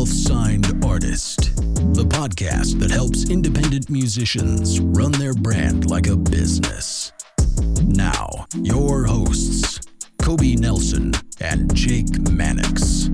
[0.00, 1.56] listening to Self Signed Artist,
[1.94, 7.12] the podcast that helps independent musicians run their brand like a business.
[7.84, 9.80] Now, your hosts,
[10.22, 13.10] Kobe Nelson and Jake Mannix.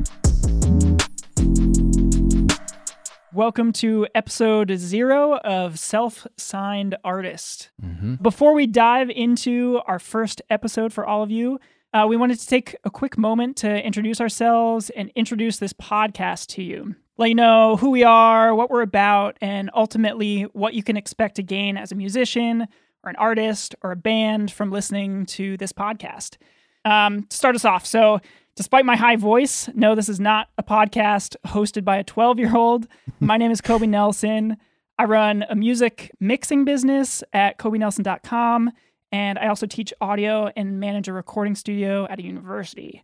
[3.33, 7.71] Welcome to episode zero of Self Signed Artist.
[7.83, 8.15] Mm-hmm.
[8.17, 11.59] Before we dive into our first episode for all of you,
[11.97, 16.49] uh, we wanted to take a quick moment to introduce ourselves and introduce this podcast
[16.49, 16.95] to you.
[17.17, 21.37] Let you know who we are, what we're about, and ultimately what you can expect
[21.37, 22.67] to gain as a musician
[23.03, 26.37] or an artist or a band from listening to this podcast.
[26.85, 28.21] Um, to start us off, so
[28.57, 32.57] Despite my high voice, no, this is not a podcast hosted by a 12 year
[32.57, 32.89] old.
[33.21, 34.57] My name is Kobe Nelson.
[34.99, 38.73] I run a music mixing business at kobenelson.com,
[39.13, 43.03] and I also teach audio and manage a recording studio at a university.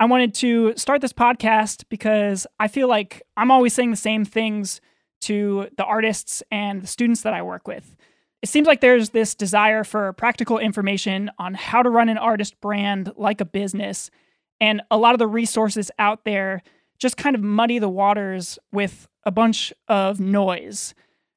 [0.00, 4.24] I wanted to start this podcast because I feel like I'm always saying the same
[4.24, 4.80] things
[5.22, 7.96] to the artists and the students that I work with.
[8.42, 12.60] It seems like there's this desire for practical information on how to run an artist
[12.60, 14.10] brand like a business
[14.60, 16.62] and a lot of the resources out there
[16.98, 20.94] just kind of muddy the waters with a bunch of noise.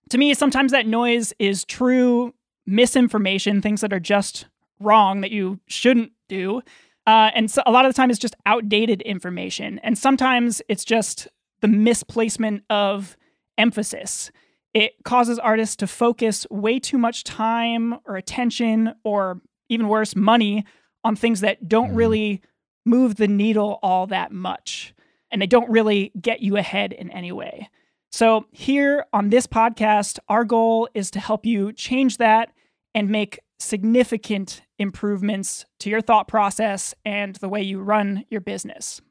[0.10, 2.34] To me, sometimes that noise is true
[2.68, 4.46] misinformation, things that are just
[4.80, 6.62] wrong that you shouldn't do.
[7.08, 9.80] Uh, and so a lot of the time it's just outdated information.
[9.80, 11.28] And sometimes it's just
[11.62, 13.18] the misplacement of
[13.58, 14.30] emphasis.
[14.74, 20.66] It causes artists to focus way too much time or attention, or even worse, money
[21.04, 21.98] on things that don't Mhm.
[21.98, 22.42] really
[22.86, 24.94] move the needle all that much.
[25.32, 27.70] And they don't really get you ahead in any way.
[28.12, 32.52] So, here on this podcast, our goal is to help you change that
[32.98, 39.02] and make significant improvements to your thought process and the way you run your business.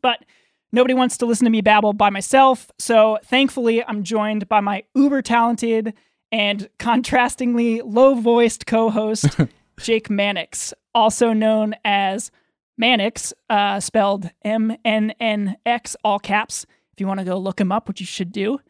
[0.00, 0.24] But
[0.70, 2.70] nobody wants to listen to me babble by myself.
[2.78, 5.92] So, thankfully, I'm joined by my uber talented
[6.30, 9.26] and contrastingly low voiced co host,
[9.80, 12.30] Jake Mannix, also known as
[12.78, 16.64] Mannix, uh, spelled M N N X, all caps.
[16.92, 18.60] If you want to go look him up, which you should do.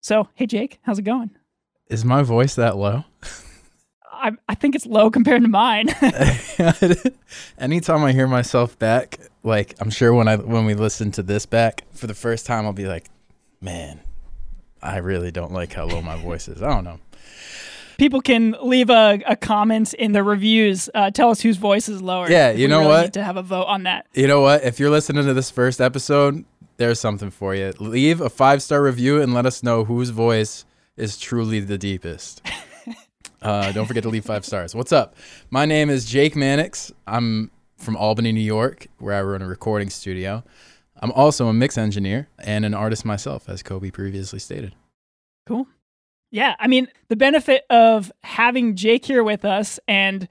[0.00, 1.32] So, hey, Jake, how's it going?
[1.88, 3.04] Is my voice that low?
[4.16, 5.88] I, I think it's low compared to mine.
[7.58, 11.46] Anytime I hear myself back, like I'm sure when I when we listen to this
[11.46, 13.06] back for the first time, I'll be like,
[13.60, 14.00] man,
[14.82, 16.62] I really don't like how low my voice is.
[16.62, 17.00] I don't know.
[17.98, 20.90] People can leave a, a comment in the reviews.
[20.94, 22.30] Uh, tell us whose voice is lower.
[22.30, 23.02] Yeah, you know really what?
[23.04, 24.06] Need to have a vote on that.
[24.12, 24.64] You know what?
[24.64, 26.44] If you're listening to this first episode,
[26.76, 27.72] there's something for you.
[27.78, 30.66] Leave a five star review and let us know whose voice
[30.96, 32.42] is truly the deepest.
[33.46, 34.74] Uh, don't forget to leave five stars.
[34.74, 35.14] What's up?
[35.50, 36.90] My name is Jake Mannix.
[37.06, 40.42] I'm from Albany, New York, where I run a recording studio.
[41.00, 44.74] I'm also a mix engineer and an artist myself, as Kobe previously stated.
[45.46, 45.68] Cool.
[46.32, 50.26] Yeah, I mean, the benefit of having Jake here with us, and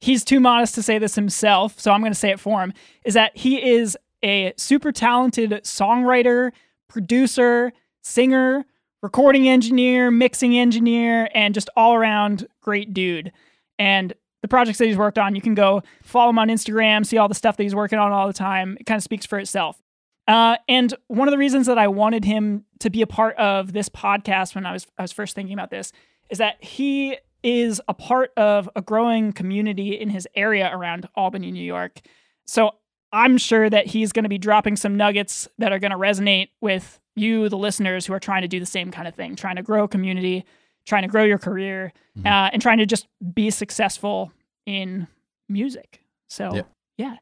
[0.00, 2.72] he's too modest to say this himself, so I'm going to say it for him,
[3.04, 6.50] is that he is a super talented songwriter,
[6.88, 7.72] producer,
[8.02, 8.64] singer,
[9.06, 13.30] recording engineer, mixing engineer, and just all around great dude.
[13.78, 14.12] And
[14.42, 17.28] the projects that he's worked on, you can go follow him on Instagram, see all
[17.28, 18.76] the stuff that he's working on all the time.
[18.80, 19.80] It kind of speaks for itself.
[20.26, 23.72] Uh, and one of the reasons that I wanted him to be a part of
[23.72, 25.92] this podcast when I was I was first thinking about this
[26.28, 31.52] is that he is a part of a growing community in his area around Albany,
[31.52, 32.00] New York.
[32.44, 32.72] So
[33.12, 36.48] I'm sure that he's going to be dropping some nuggets that are going to resonate
[36.60, 39.56] with you, the listeners, who are trying to do the same kind of thing, trying
[39.56, 40.44] to grow a community,
[40.86, 42.26] trying to grow your career, Mhm.
[42.26, 44.32] uh, and trying to just be successful
[44.66, 45.08] in
[45.48, 46.02] music.
[46.28, 46.68] So Yep.
[46.98, 47.16] yeah.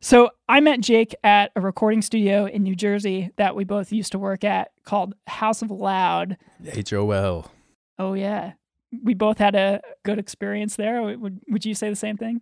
[0.00, 4.10] So I met Jake at a recording studio in New Jersey that we both used
[4.12, 6.36] to work at called House of Loud.
[6.66, 7.50] H O L.
[7.98, 8.54] Oh yeah.
[9.02, 11.00] We both had a good experience there.
[11.02, 12.40] Would would you say the same thing?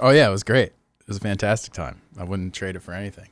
[0.00, 0.68] Oh, yeah, it was great.
[1.00, 2.02] It was a fantastic time.
[2.18, 3.28] I wouldn't trade it for anything.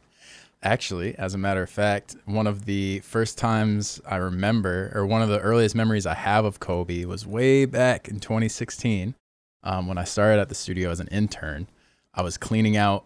[0.63, 5.23] Actually, as a matter of fact, one of the first times I remember, or one
[5.23, 9.15] of the earliest memories I have of Kobe, was way back in 2016
[9.63, 11.69] um, when I started at the studio as an intern.
[12.15, 13.05] I was cleaning out,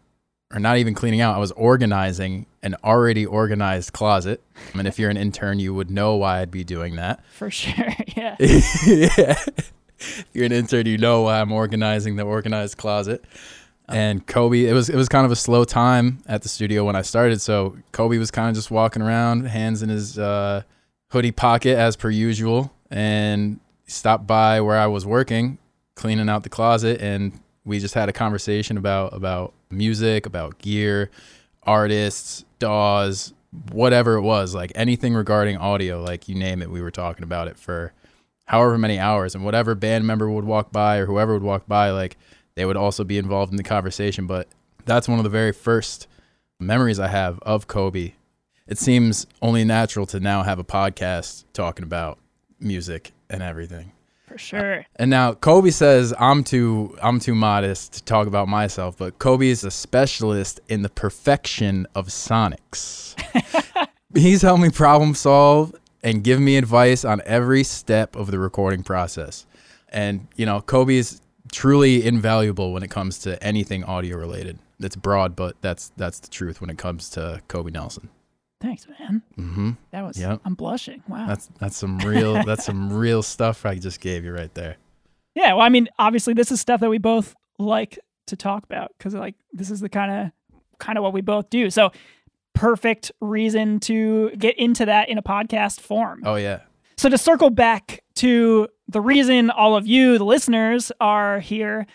[0.54, 4.42] or not even cleaning out, I was organizing an already organized closet.
[4.72, 7.24] I mean, if you're an intern, you would know why I'd be doing that.
[7.34, 7.94] For sure.
[8.16, 8.36] yeah.
[8.40, 9.44] yeah.
[9.98, 13.24] If you're an intern, you know why I'm organizing the organized closet.
[13.90, 16.96] And Kobe, it was it was kind of a slow time at the studio when
[16.96, 17.40] I started.
[17.40, 20.62] So Kobe was kind of just walking around, hands in his uh,
[21.10, 25.58] hoodie pocket as per usual, and stopped by where I was working,
[25.94, 31.10] cleaning out the closet, and we just had a conversation about about music, about gear,
[31.64, 33.32] artists, DAWs,
[33.72, 37.48] whatever it was, like anything regarding audio, like you name it, we were talking about
[37.48, 37.92] it for
[38.46, 39.34] however many hours.
[39.34, 42.16] And whatever band member would walk by or whoever would walk by, like
[42.54, 44.26] they would also be involved in the conversation.
[44.26, 44.48] But
[44.84, 46.06] that's one of the very first
[46.58, 48.12] memories I have of Kobe.
[48.66, 52.18] It seems only natural to now have a podcast talking about
[52.60, 53.92] music and everything.
[54.30, 54.86] For sure.
[54.94, 59.48] And now Kobe says I'm too I'm too modest to talk about myself, but Kobe
[59.48, 63.20] is a specialist in the perfection of sonics.
[64.14, 65.74] He's helped me problem solve
[66.04, 69.46] and give me advice on every step of the recording process.
[69.88, 71.20] And you know, Kobe is
[71.52, 74.58] truly invaluable when it comes to anything audio related.
[74.78, 78.08] That's broad, but that's that's the truth when it comes to Kobe Nelson.
[78.60, 79.22] Thanks, man.
[79.38, 79.70] Mm-hmm.
[79.90, 80.18] That was.
[80.18, 80.40] Yep.
[80.44, 81.02] I'm blushing.
[81.08, 81.26] Wow.
[81.26, 84.76] That's that's some real that's some real stuff I just gave you right there.
[85.34, 85.52] yeah.
[85.54, 89.14] Well, I mean, obviously, this is stuff that we both like to talk about because,
[89.14, 90.32] like, this is the kind of
[90.78, 91.70] kind of what we both do.
[91.70, 91.90] So,
[92.54, 96.22] perfect reason to get into that in a podcast form.
[96.24, 96.60] Oh yeah.
[96.96, 101.86] So to circle back to the reason all of you, the listeners, are here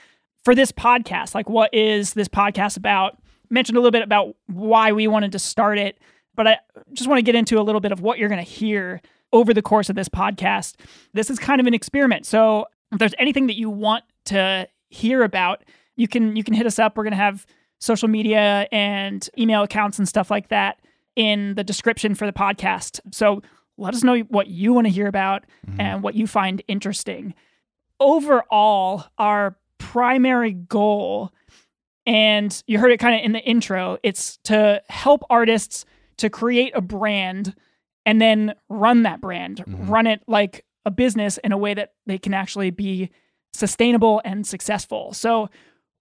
[0.44, 3.20] for this podcast, like what is this podcast about?
[3.52, 6.00] Mentioned a little bit about why we wanted to start it,
[6.34, 6.58] but I
[6.94, 9.02] just want to get into a little bit of what you're going to hear
[9.34, 10.76] over the course of this podcast.
[11.14, 12.26] This is kind of an experiment.
[12.26, 15.64] So if there's anything that you want to hear about,
[15.96, 16.98] you can you can hit us up.
[16.98, 17.46] We're going to have
[17.80, 20.80] social media and email accounts and stuff like that
[21.16, 23.00] in the description for the podcast.
[23.12, 23.44] So
[23.78, 25.44] let us know what you want to hear about
[25.80, 27.34] and what you find interesting.
[28.00, 31.32] Overall, our primary goal,
[32.06, 35.86] and you heard it kind of in the intro, it's to help artists
[36.18, 37.56] to create a brand
[38.06, 39.90] and then run that brand, Mhm.
[39.90, 43.10] run it like a business in a way that they can actually be
[43.54, 45.14] sustainable and successful.
[45.14, 45.50] So,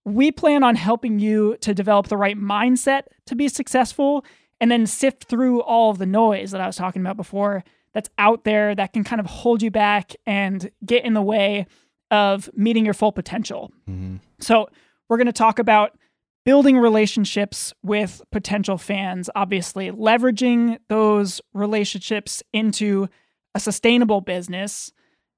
[0.06, 4.22] we plan on helping you to develop the right mindset to be successful
[4.64, 7.62] and then sift through all of the noise that I was talking about before
[7.92, 11.66] that's out there that can kind of hold you back and get in the way
[12.10, 13.70] of meeting your full potential.
[13.86, 14.16] Mm-hmm.
[14.40, 14.70] So,
[15.10, 15.98] we're going to talk about
[16.46, 23.06] building relationships with potential fans, obviously, leveraging those relationships into
[23.54, 24.92] a sustainable business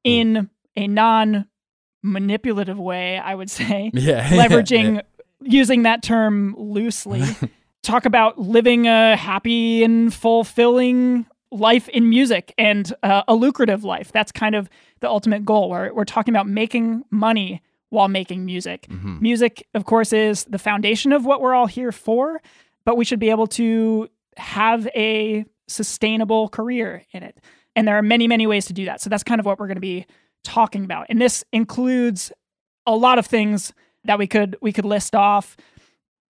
[0.05, 1.46] in a non
[2.05, 4.28] manipulative way, I would say Yeah.
[4.28, 5.02] leveraging
[5.43, 7.25] using that term loosely
[7.86, 14.10] talk about living a happy and fulfilling life in music and uh, a lucrative life.
[14.12, 14.68] That's kind of
[15.00, 15.70] the ultimate goal.
[15.70, 18.86] Where we're talking about making money while making music.
[18.90, 19.20] Mhm.
[19.20, 22.42] music of course is the foundation of what we're all here for
[22.84, 27.36] but we should be able to have a sustainable career in it.
[27.74, 29.00] And there are many many ways to do that.
[29.00, 30.04] So that's kind of what we're going to be
[30.44, 31.06] talking about.
[31.08, 32.32] And this includes
[32.86, 33.72] a lot of things
[34.04, 35.56] that we could we could list off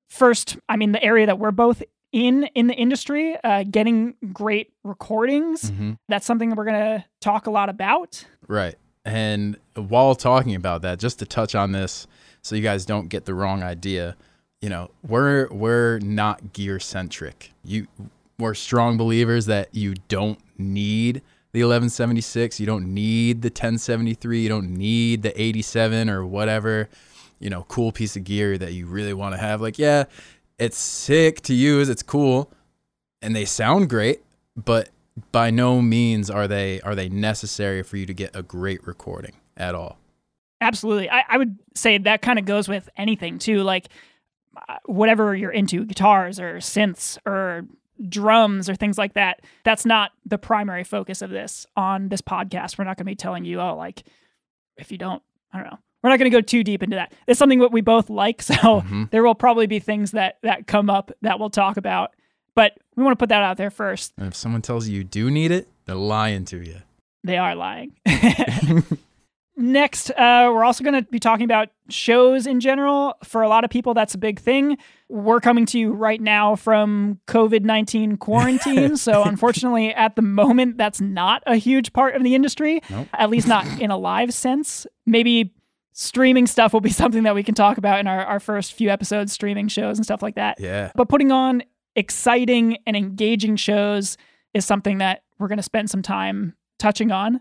[0.09, 1.83] first i mean the area that we're both
[2.13, 5.99] in in the industry uh, getting great recordings Mhm.
[6.09, 8.77] that's something that we're going to talk a lot about Right.
[9.05, 12.07] And while talking about that, just to touch on this
[12.43, 14.17] so you guys don't get the wrong idea,
[14.61, 17.53] you know, we're we're not gear centric.
[17.65, 17.87] You
[18.39, 24.49] we're strong believers that you don't need the 1176, you don't need the 1073, you
[24.49, 26.89] don't need the 87 or whatever,
[27.39, 29.61] you know, cool piece of gear that you really want to have.
[29.61, 30.05] Like, yeah,
[30.59, 32.53] it's sick to use, it's cool,
[33.23, 34.23] and they sound great,
[34.57, 34.91] but
[35.33, 39.35] by no means are they are they necessary for you to get a great recording
[39.57, 39.99] at all.
[40.61, 41.11] Absolutely.
[41.11, 43.63] I, I would say that kind of goes with anything too.
[43.63, 43.89] Like
[44.69, 47.67] uh, whatever you're into, guitars or synths or
[48.09, 49.41] drums or things like that.
[49.65, 52.79] That's not the primary focus of this on this podcast.
[52.79, 54.05] We're not going to be telling you, oh, like
[54.77, 55.79] if you don't, I don't know.
[56.03, 57.13] We're not going to go too deep into that.
[57.27, 59.11] It's something that we both like, so Mhm.
[59.11, 62.13] there will probably be things that that come up that we'll talk about.
[62.55, 64.13] But we want to put that out there first.
[64.17, 66.77] And if someone tells you you do need it, they're lying to you.
[67.25, 67.93] They are lying.
[69.59, 73.15] Next, uh, we're also going to be talking about shows in general.
[73.25, 74.77] For a lot of people, that's a big thing.
[75.09, 78.99] We're coming to you right now from COVID 19 quarantine.
[78.99, 83.09] so, unfortunately, at the moment, that's not a huge part of the industry, Nope.
[83.15, 84.87] at least not in a live sense.
[85.07, 85.55] Maybe
[85.99, 88.91] streaming stuff will be something that we can talk about in our, our first few
[88.91, 90.61] episodes, streaming shows and stuff like that.
[90.61, 90.93] Yeah.
[90.95, 91.63] But putting on
[91.97, 94.19] exciting and engaging shows
[94.53, 97.41] is something that we're going to spend some time touching on.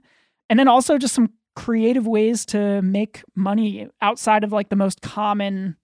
[0.50, 5.02] And then also just some creative ways to make money outside of like the most
[5.02, 5.76] common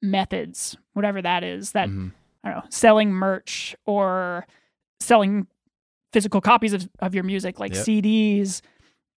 [0.00, 2.12] methods, whatever that is, that Mhm.
[2.44, 4.46] I don't know, selling merch or
[5.00, 5.46] selling
[6.12, 7.84] physical copies of, of your music like Yep.
[7.84, 8.62] CDs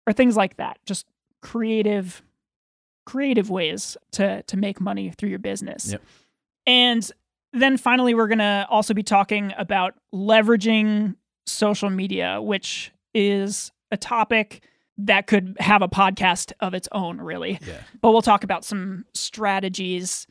[0.07, 0.79] or things like that.
[0.87, 1.07] Just
[1.41, 2.23] creative
[3.05, 5.93] creative ways to to make money through your business.
[5.93, 6.03] Yep.
[6.67, 7.13] And
[7.53, 11.17] then finally, we're going to also be talking about leveraging
[11.47, 14.65] social media, which is a topic
[14.99, 17.59] that could have a podcast of its own, really.
[17.67, 17.81] Yeah.
[18.01, 20.27] But we'll talk about some strategies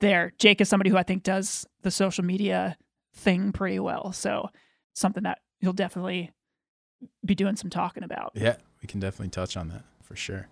[0.00, 0.32] there.
[0.38, 2.76] Jake is somebody who I think does the social media
[3.14, 4.12] thing pretty well.
[4.12, 4.50] So,
[4.94, 6.32] something that you'll definitely
[7.24, 8.32] be doing some talking about.
[8.34, 10.48] Yeah, we can definitely touch on that for sure.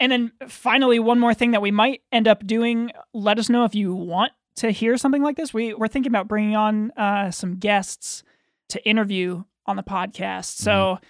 [0.00, 2.90] And then finally, one more thing that we might end up doing.
[3.12, 5.54] Let us know if you want to hear something like this.
[5.54, 8.22] We we're thinking about bringing on uh, some guests
[8.70, 10.56] to interview on the podcast.
[10.56, 11.04] So Mm-hmm.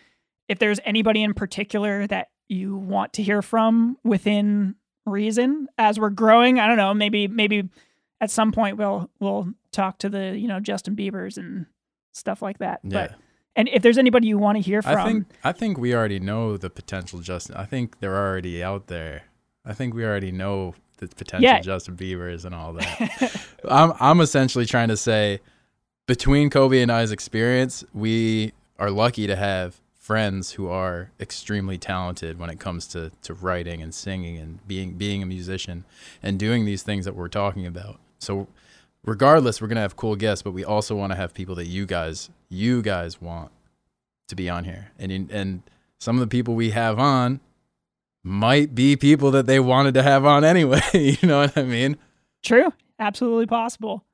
[0.49, 4.75] if there's anybody in particular that you want to hear from within
[5.07, 7.69] reason as we're growing, I don't know, maybe maybe
[8.21, 11.67] at some point we'll we'll talk to the, you know, Justin Biebers and
[12.13, 12.81] stuff like that.
[12.83, 13.07] Yeah.
[13.09, 13.19] But
[13.57, 16.21] and if there's anybody you want to hear from, I think I think we already
[16.21, 17.57] know the potential Justin.
[17.57, 19.25] I think they're already out there.
[19.65, 21.61] I think we already know the potential Yeah.
[21.61, 23.47] Justin Biebers and all that.
[23.69, 25.41] I'm I'm essentially trying to say
[26.07, 32.39] between Kobe and I's experience, we are lucky to have friends who are extremely talented
[32.39, 35.85] when it comes to, to writing and singing and being being a musician
[36.23, 38.01] and doing these things that we're talking about.
[38.19, 38.49] So
[39.05, 41.87] regardless, we're gonna have cool guests, but we also want to have people that you
[41.87, 43.51] guys you guys want
[44.29, 44.91] to be on here.
[44.99, 45.63] And and
[45.99, 47.41] some of the people we have on
[48.23, 50.81] might be people that they wanted to have on anyway.
[50.93, 51.97] you know what I mean?
[52.43, 52.73] True.
[52.99, 54.05] Absolutely possible.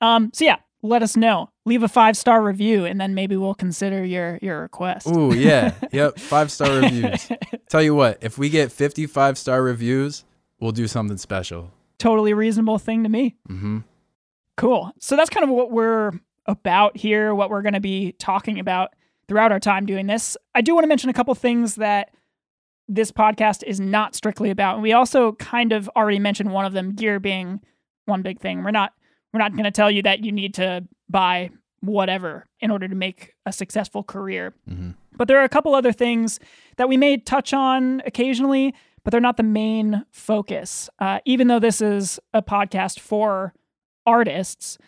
[0.00, 1.50] Um, so yeah, let us know.
[1.64, 5.06] Leave a five star review and then maybe we'll consider your your request.
[5.06, 5.74] Ooh, yeah.
[5.92, 6.18] yep.
[6.18, 7.30] Five star reviews.
[7.68, 10.24] Tell you what, if we get 55 star reviews,
[10.60, 11.70] we'll do something special.
[11.98, 13.36] totally reasonable thing to me.
[13.48, 13.78] Mm-hmm.
[14.56, 14.92] Cool.
[14.98, 16.12] So that's kind of what we're
[16.48, 18.94] about here, what we're going to be talking about
[19.28, 20.36] throughout our time doing this.
[20.54, 22.10] I do want to mention a couple things that
[22.88, 24.74] this podcast is not strictly about.
[24.74, 27.60] And we also kind of already mentioned one of them, gear being
[28.06, 28.64] one big thing.
[28.64, 28.94] We're not
[29.32, 31.50] we're not going to tell you that you need to buy
[31.80, 34.54] whatever in order to make a successful career.
[34.68, 34.92] Mm-hmm.
[35.16, 36.40] But there are a couple other things
[36.78, 38.74] that we may touch on occasionally,
[39.04, 40.88] but they're not the main focus.
[40.98, 43.52] Uh, even though this is a podcast for
[44.06, 44.78] artists,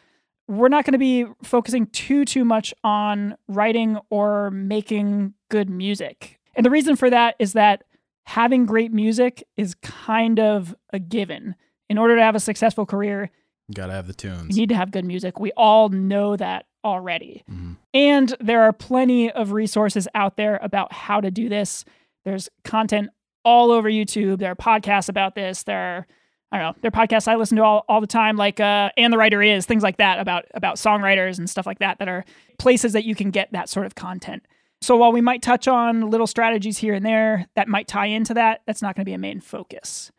[0.51, 6.39] we're not going to be focusing too too much on writing or making good music.
[6.55, 7.85] And the reason for that is that
[8.27, 11.55] having great music is kind of a given.
[11.89, 13.31] In order to have a successful career,
[13.69, 14.57] you Gotta have the tunes.
[14.57, 15.39] you need to have good music.
[15.41, 17.43] We all know that already.
[17.51, 17.77] Mhm.
[17.95, 21.85] And there are plenty of resources out there about how to do this.
[22.25, 23.11] There's content
[23.45, 24.39] all over YouTube.
[24.39, 25.63] There are podcasts about this.
[25.63, 26.07] There are,
[26.53, 28.91] I don't know, there are podcasts I listen to all, all the time, like uh,
[28.97, 32.09] And the Writer Is, things like that about about songwriters and stuff like that, that
[32.09, 32.25] are
[32.59, 34.45] places that you can get that sort of content.
[34.83, 38.35] So while we might touch on little strategies here and there that might tie into
[38.35, 40.11] that, that's not going to be a main focus.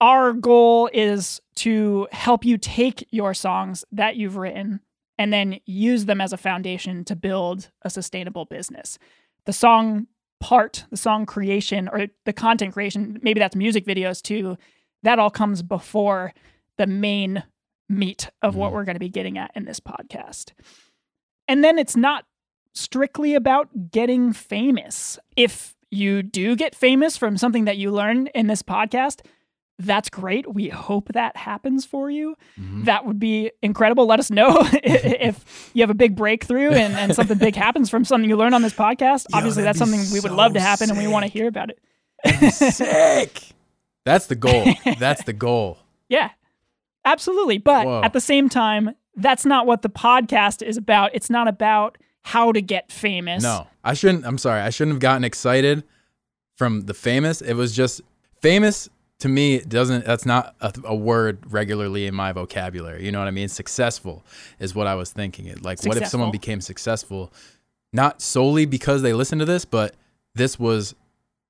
[0.00, 4.80] Our goal is to help you take your songs that you've written
[5.16, 8.98] and then use them as a foundation to build a sustainable business.
[9.46, 10.08] The song
[10.40, 14.58] part, the song creation, or the content creation, maybe that's music videos too,
[15.02, 16.32] that all comes before
[16.78, 17.44] the main
[17.88, 18.74] meat of what Mhm.
[18.74, 20.52] we're going to be getting at in this podcast.
[21.48, 22.24] And then it's not
[22.74, 25.18] strictly about getting famous.
[25.36, 29.20] If you do get famous from something that you learn in this podcast,
[29.78, 30.54] that's great.
[30.54, 32.36] We hope that happens for you.
[32.58, 32.84] Mhm.
[32.84, 34.06] That would be incredible.
[34.06, 38.04] Let us know if you have a big breakthrough and, and something big happens from
[38.04, 39.26] something you learn on this podcast.
[39.30, 41.48] Yo, Obviously, that's something we would so love to happen and we want to hear
[41.48, 42.52] about it.
[42.54, 43.42] Sick.
[44.04, 44.66] That's the goal.
[44.98, 45.78] That's the goal.
[46.08, 46.30] Yeah,
[47.04, 47.58] absolutely.
[47.58, 48.02] But Whoa.
[48.02, 51.10] at the same time, that's not what the podcast is about.
[51.14, 53.42] It's not about how to get famous.
[53.42, 54.24] No, I shouldn't.
[54.24, 54.60] I'm sorry.
[54.60, 55.84] I shouldn't have gotten excited
[56.56, 57.40] from the famous.
[57.40, 58.00] It was just
[58.40, 59.56] famous to me.
[59.56, 60.04] It doesn't.
[60.04, 63.04] That's not a, a word regularly in my vocabulary.
[63.04, 63.48] You know what I mean?
[63.48, 64.24] Successful
[64.58, 65.46] is what I was thinking.
[65.46, 67.32] It like, what if someone became successful,
[67.92, 69.94] not solely because they listened to this, but
[70.34, 70.94] this was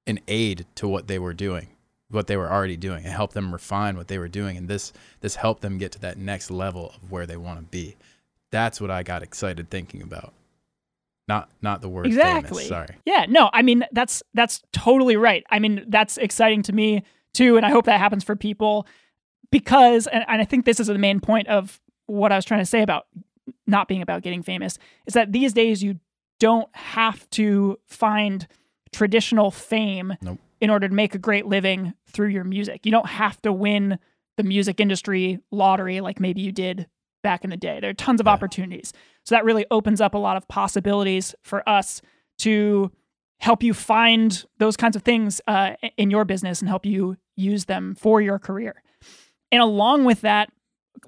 [0.07, 1.69] an aid to what they were doing,
[2.13, 3.05] what they were already doing.
[3.05, 5.99] and helped them refine what they were doing, and this this helped them get to
[6.01, 7.97] that next level of where they want to be.
[8.51, 10.33] That's what I got excited thinking about.
[11.29, 12.65] Not not the word Exactly.
[12.65, 12.69] famous.
[12.69, 12.97] Sorry.
[13.07, 15.45] Yeah, no, I mean that's that's totally right.
[15.51, 17.03] I mean that's exciting to me
[17.33, 18.87] too, and I hope that happens for people
[19.51, 22.61] because, and, and I think this is the main point of what I was trying
[22.61, 23.07] to say about
[23.67, 25.99] not being about getting famous is that these days you
[26.39, 28.47] don't have to find
[28.93, 30.39] traditional fame Nope.
[30.63, 32.87] In order to make a great living through your music.
[32.87, 33.99] You don't have to win
[34.37, 36.87] the music industry lottery like maybe you did
[37.23, 37.81] back in the day.
[37.81, 38.33] There are tons of Yeah.
[38.33, 38.93] opportunities.
[39.25, 42.01] So that really opens up a lot of possibilities for us
[42.39, 42.91] to
[43.41, 47.65] help you find those kinds of things uh, in your business and help you use
[47.65, 48.83] them for your career.
[49.51, 50.51] And along with that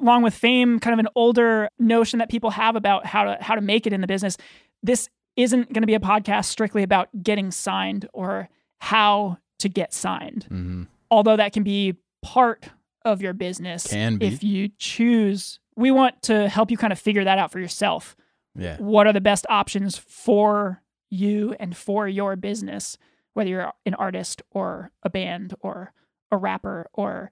[0.00, 3.54] along with fame, kind of an older notion that people have about how to how
[3.54, 4.36] to make it in the business.
[4.82, 9.92] This isn't going to be a podcast strictly about getting signed or how to get
[9.92, 10.44] signed.
[10.48, 12.64] hmm Although that can be part
[13.04, 14.26] of your business Can be.
[14.26, 15.60] if you choose.
[15.76, 18.16] We want to help you kind of figure that out for yourself.
[18.56, 18.76] Yeah.
[18.78, 22.96] What are the best options for you and for your business,
[23.34, 25.92] whether you're an artist or a band or
[26.32, 27.30] a rapper or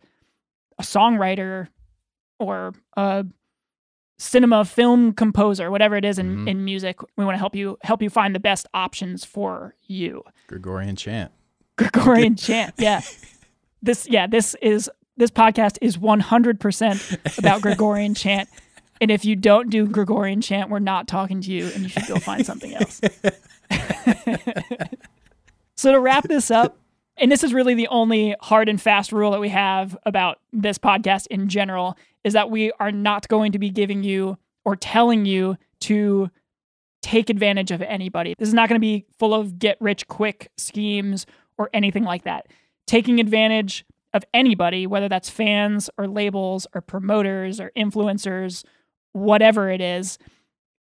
[0.79, 1.69] a songwriter
[2.39, 3.25] or a
[4.19, 6.49] cinema film composer, whatever it is in, Mhm.
[6.49, 6.99] in music.
[7.17, 10.23] We want to help you help you find the best options for you.
[10.47, 11.33] Gregorian chant.
[11.77, 12.75] Gregorian chant.
[12.79, 13.01] Yeah.
[13.83, 18.49] This yeah, this is this podcast is 100% about Gregorian chant.
[19.01, 22.07] And if you don't do Gregorian chant, we're not talking to you and you should
[22.07, 23.01] go find something else.
[25.77, 26.79] so to wrap this up,
[27.17, 30.79] and this is really the only hard and fast rule that we have about this
[30.79, 35.27] podcast in general is that we are not going to be giving you or telling
[35.27, 36.31] you to
[37.03, 38.35] take advantage of anybody.
[38.39, 41.27] This is not going to be full of get rich quick schemes
[41.59, 42.47] or anything like that.
[42.87, 48.65] Taking advantage of anybody, whether that's fans or labels or promoters or influencers,
[49.13, 50.19] whatever it is,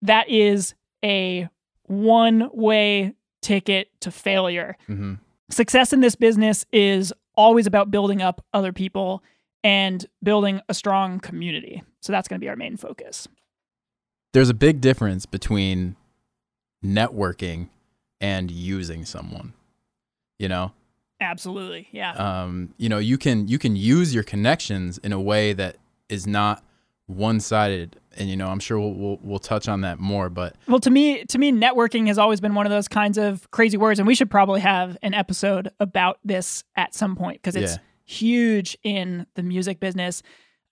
[0.01, 1.49] that is a
[1.83, 4.77] one way ticket to failure.
[4.87, 5.15] hmm
[5.49, 9.23] Success in this business is always about building up other people
[9.63, 11.83] and building a strong community.
[12.01, 13.29] So that's going to be our main focus.
[14.33, 15.95] There's a big difference between
[16.83, 17.69] networking
[18.19, 19.53] and using someone.
[20.39, 20.71] You know,
[21.19, 21.87] Absolutely.
[21.91, 22.11] Yeah.
[22.13, 25.77] um, you know, you can you can use your connections in a way that
[26.09, 26.63] is not
[27.07, 27.99] one sided.
[28.17, 30.29] And you know, I'm sure we'll, we'll we'll touch on that more.
[30.29, 33.49] But Well, to me, to me, networking has always been one of those kinds of
[33.51, 37.55] crazy words, and we should probably have an episode about this at some point because
[37.55, 37.77] it's Yeah.
[38.05, 40.21] huge in the music business.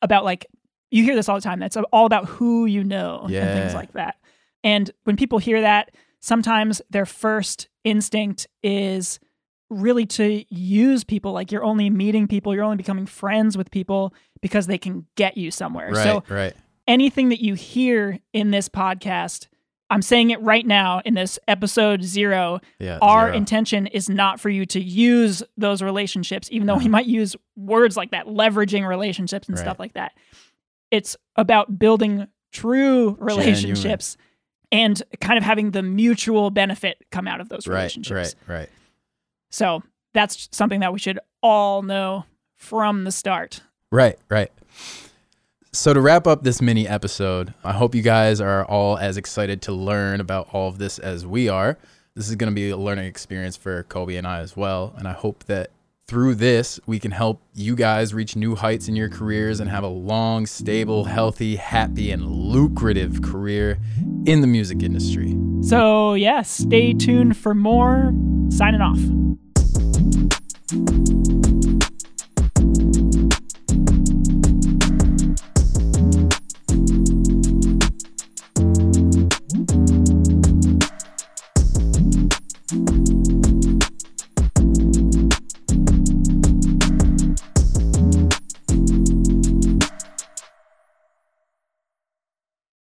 [0.01, 0.45] About like
[0.91, 1.59] you hear this all the time.
[1.59, 4.17] That's all about who you know and things like that.
[4.63, 9.19] And when people hear that, sometimes their first instinct is
[9.69, 11.31] really to use people.
[11.33, 15.37] Like you're only meeting people, you're only becoming friends with people because they can get
[15.37, 15.91] you somewhere.
[15.91, 16.53] right, So right,
[16.87, 19.47] anything that you hear in this podcast,
[19.89, 22.59] I'm saying it right now in this episode zero.
[22.79, 22.97] yeah.
[23.01, 23.37] Our zero.
[23.37, 27.95] intention is not for you to use those relationships, even though we might use words
[27.97, 29.63] like that, leveraging relationships and Right.
[29.63, 30.11] stuff like that.
[30.91, 34.17] It's about building true relationships
[34.71, 38.35] and kind of having the mutual benefit come out of those relationships.
[38.47, 38.69] right, right, right.
[39.55, 42.25] So that's something that we should all know
[42.57, 43.61] from the start.
[43.89, 44.51] Right, right.
[45.71, 49.61] So to wrap up this mini episode, I hope you guys are all as excited
[49.61, 51.77] to learn about all of this as we are.
[52.15, 55.07] This is going to be a learning experience for Kobe and I as well, and
[55.07, 55.71] I hope that
[56.07, 59.85] through this we can help you guys reach new heights in your careers and have
[59.85, 63.79] a long, stable, healthy, happy, and lucrative career
[64.25, 65.37] in the music industry.
[65.61, 68.13] So, yeah, stay tuned for more.
[68.49, 68.99] Signing off.
[70.67, 71.44] Thank you.